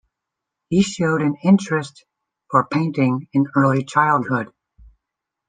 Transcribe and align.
He 0.69 0.81
showed 0.81 1.21
an 1.21 1.35
interest 1.43 2.05
for 2.49 2.65
painting 2.65 3.27
in 3.33 3.45
early 3.55 3.83
childhood. 3.83 4.51